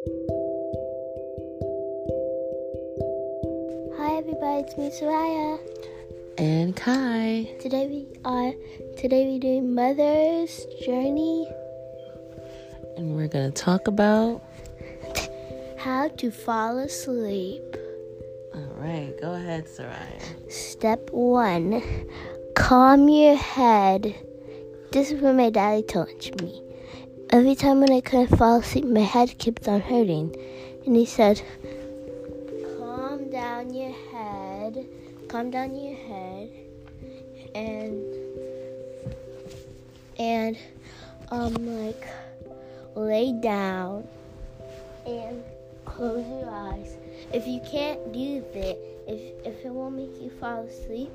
[0.00, 0.08] Hi
[4.16, 5.58] everybody, it's me SaRiah.
[6.38, 7.54] And Kai.
[7.60, 8.54] Today we are
[8.96, 11.46] today we doing Mother's Journey.
[12.96, 14.42] And we're gonna talk about
[15.76, 17.76] how to fall asleep.
[18.54, 20.50] Alright, go ahead, SaRiah.
[20.50, 21.82] Step one.
[22.54, 24.14] Calm your head.
[24.92, 26.69] This is what my daddy taught me.
[27.32, 30.34] Every time when I couldn't fall asleep, my head kept on hurting.
[30.84, 31.40] And he said,
[32.76, 34.84] Calm down your head.
[35.28, 36.50] Calm down your head.
[37.54, 38.02] And,
[40.18, 40.58] and,
[41.30, 41.54] um,
[41.84, 42.04] like,
[42.96, 44.08] lay down
[45.06, 45.44] and
[45.84, 46.96] close your eyes.
[47.32, 48.76] If you can't do that,
[49.06, 51.12] if, if it won't make you fall asleep,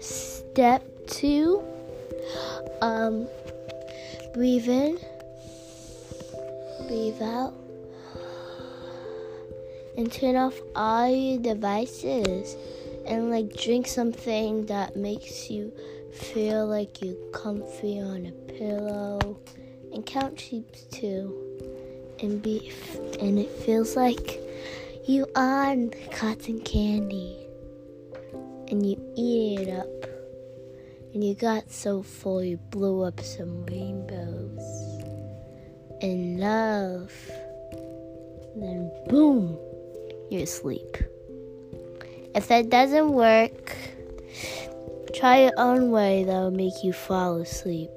[0.00, 1.62] step two,
[2.80, 3.28] um,
[4.34, 4.98] breathe in
[6.86, 7.54] breathe out,
[9.96, 12.56] and turn off all your devices.
[13.04, 15.72] And like drink something that makes you
[16.12, 19.40] feel like you're comfy on a pillow,
[19.92, 21.36] and count sheep too.
[22.20, 22.70] And be,
[23.18, 24.38] and it feels like
[25.04, 25.74] you are
[26.12, 27.36] cotton candy,
[28.68, 30.06] and you eat it up,
[31.12, 34.91] and you got so full you blew up some rainbows
[36.02, 37.12] in love,
[38.56, 39.56] then boom,
[40.30, 40.96] you're asleep.
[42.34, 43.76] If that doesn't work,
[45.14, 47.90] try your own way that will make you fall asleep.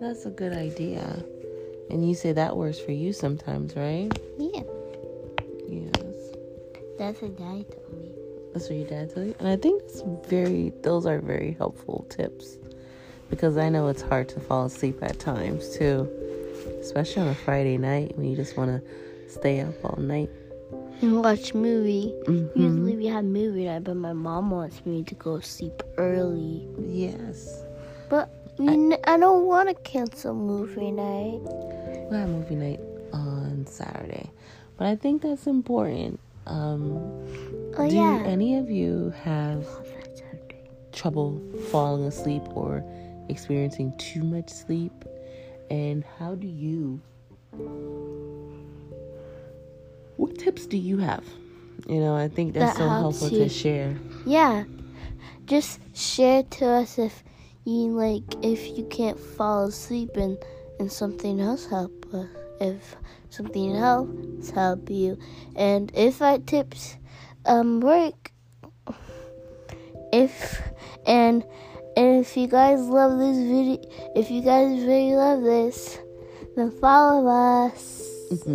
[0.00, 1.24] That's a good idea.
[1.90, 4.10] And you say that works for you sometimes, right?
[4.38, 4.62] Yeah.
[5.68, 6.14] Yes.
[6.98, 8.12] That's what Daddy told me.
[8.52, 9.34] That's what your dad told you?
[9.38, 12.58] And I think it's very those are very helpful tips
[13.32, 16.06] because I know it's hard to fall asleep at times too,
[16.82, 20.28] especially on a Friday night when you just want to stay up all night
[21.00, 22.12] and watch movie.
[22.26, 22.60] Mm-hmm.
[22.60, 26.68] Usually we have movie night, but my mom wants me to go to sleep early.
[26.78, 27.62] Yes,
[28.10, 28.28] but
[28.60, 31.40] I, I don't want to cancel movie night.
[32.10, 32.80] We have movie night
[33.14, 34.30] on Saturday,
[34.76, 36.20] but I think that's important.
[36.46, 36.98] Um,
[37.78, 38.24] oh, do yeah.
[38.26, 39.66] any of you have
[40.92, 41.40] trouble
[41.70, 42.84] falling asleep or
[43.28, 44.92] experiencing too much sleep?
[45.70, 47.00] And how do you
[50.16, 51.24] what tips do you have?
[51.88, 53.38] You know, I think that's that so helpful you.
[53.38, 53.96] to share.
[54.24, 54.64] Yeah.
[55.46, 57.24] Just share to us if
[57.64, 60.38] you like if you can't fall asleep and
[60.78, 62.24] and something else help uh,
[62.60, 62.96] if
[63.30, 65.16] something else help you
[65.54, 66.96] and if our tips
[67.46, 68.32] um work
[70.12, 70.60] if
[71.06, 71.44] and
[72.22, 73.82] if you guys love this video,
[74.14, 75.98] if you guys really love this,
[76.54, 78.00] then follow us.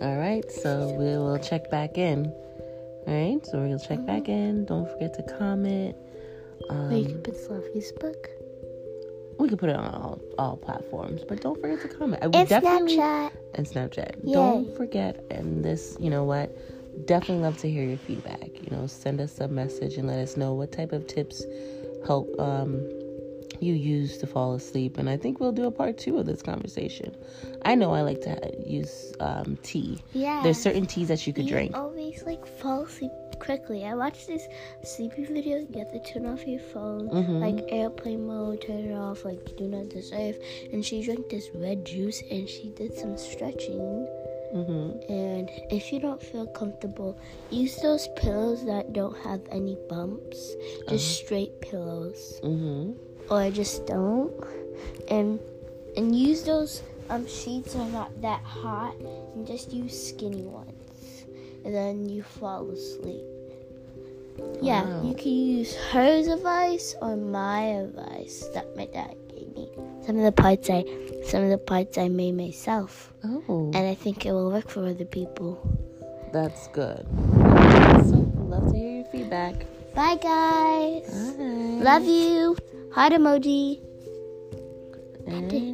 [0.00, 2.32] All right, so we will check back in.
[3.06, 4.64] All right, so we'll check back in.
[4.64, 5.94] Don't forget to comment.
[6.70, 8.24] Um, Wait, you can put this on Facebook.
[9.38, 12.22] We can put it on all, all platforms, but don't forget to comment.
[12.22, 13.32] And Snapchat.
[13.56, 14.24] And Snapchat.
[14.24, 14.32] Yay.
[14.32, 16.56] Don't forget, and this, you know what?
[17.06, 18.48] Definitely love to hear your feedback.
[18.54, 21.44] You know, send us a message and let us know what type of tips
[22.06, 22.88] help um,
[23.60, 24.98] you use to fall asleep.
[24.98, 27.14] And I think we'll do a part two of this conversation.
[27.64, 30.02] I know I like to use um, tea.
[30.12, 30.42] Yeah.
[30.42, 31.76] There's certain teas that you could you drink.
[31.76, 33.84] always like fall asleep quickly.
[33.84, 34.46] I watched this
[34.84, 35.58] sleepy video.
[35.58, 37.38] You have to turn off your phone, mm-hmm.
[37.38, 40.36] like airplane mode, turn it off, like do not disturb.
[40.72, 44.06] And she drank this red juice and she did some stretching.
[44.54, 45.12] Mm-hmm.
[45.12, 47.18] And if you don't feel comfortable,
[47.50, 50.54] use those pillows that don't have any bumps,
[50.88, 51.24] just uh-huh.
[51.24, 52.92] straight pillows, mm-hmm.
[53.32, 54.32] or just don't.
[55.08, 55.40] And
[55.96, 58.94] and use those um sheets that are not that hot,
[59.34, 61.24] and just use skinny ones,
[61.64, 63.24] and then you fall asleep.
[64.36, 64.58] Wow.
[64.60, 69.16] Yeah, you can use her advice or my advice that my dad.
[70.06, 70.84] Some of the parts I
[71.24, 73.12] some of the parts I made myself.
[73.24, 73.70] Oh.
[73.74, 75.60] And I think it will work for other people.
[76.32, 77.06] That's good.
[78.08, 79.66] So, love to hear your feedback.
[79.94, 81.32] Bye, guys.
[81.32, 81.84] Bye.
[81.84, 82.56] Love you.
[82.92, 83.80] Heart emoji.
[85.26, 85.71] And